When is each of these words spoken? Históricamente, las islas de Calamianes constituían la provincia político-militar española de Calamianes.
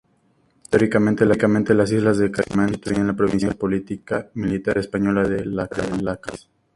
Históricamente, 0.63 1.75
las 1.75 1.91
islas 1.91 2.17
de 2.17 2.31
Calamianes 2.31 2.71
constituían 2.77 3.05
la 3.05 3.13
provincia 3.15 3.51
político-militar 3.53 4.79
española 4.79 5.27
de 5.29 5.43
Calamianes. 5.69 6.49